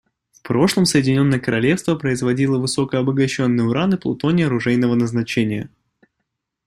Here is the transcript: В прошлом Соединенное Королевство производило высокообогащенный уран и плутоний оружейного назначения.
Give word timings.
В 0.31 0.41
прошлом 0.41 0.85
Соединенное 0.87 1.37
Королевство 1.39 1.93
производило 1.95 2.57
высокообогащенный 2.57 3.67
уран 3.67 3.93
и 3.93 3.97
плутоний 3.97 4.47
оружейного 4.47 4.95
назначения. 4.95 5.69